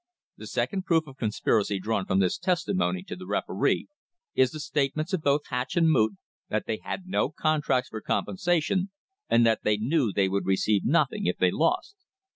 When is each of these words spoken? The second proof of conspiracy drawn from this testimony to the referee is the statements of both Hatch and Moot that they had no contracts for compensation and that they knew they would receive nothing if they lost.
The 0.35 0.47
second 0.47 0.85
proof 0.85 1.03
of 1.05 1.17
conspiracy 1.19 1.79
drawn 1.79 2.07
from 2.07 2.17
this 2.17 2.39
testimony 2.39 3.03
to 3.03 3.15
the 3.15 3.27
referee 3.27 3.85
is 4.33 4.49
the 4.49 4.59
statements 4.59 5.13
of 5.13 5.21
both 5.21 5.45
Hatch 5.49 5.75
and 5.75 5.91
Moot 5.91 6.13
that 6.49 6.65
they 6.65 6.79
had 6.81 7.05
no 7.05 7.29
contracts 7.29 7.89
for 7.89 8.01
compensation 8.01 8.89
and 9.29 9.45
that 9.45 9.59
they 9.61 9.77
knew 9.77 10.11
they 10.11 10.27
would 10.27 10.47
receive 10.47 10.83
nothing 10.85 11.27
if 11.27 11.37
they 11.37 11.51
lost. 11.51 11.97